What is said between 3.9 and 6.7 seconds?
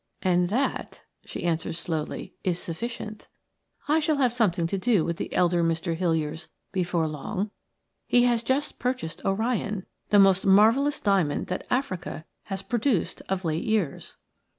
shall have something to do with the elder Mr. Hiliers